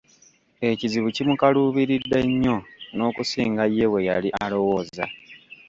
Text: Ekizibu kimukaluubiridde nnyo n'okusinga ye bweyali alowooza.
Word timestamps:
Ekizibu 0.69 1.07
kimukaluubiridde 1.15 2.19
nnyo 2.29 2.55
n'okusinga 2.95 3.63
ye 3.75 3.85
bweyali 3.91 4.29
alowooza. 4.43 5.05